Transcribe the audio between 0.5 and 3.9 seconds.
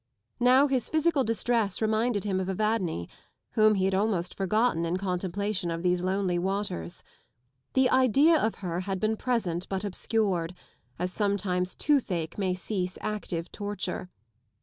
his physical distress reminded him of Evadne, whom he